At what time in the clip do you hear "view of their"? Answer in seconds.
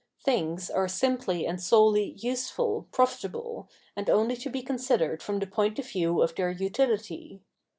5.91-6.51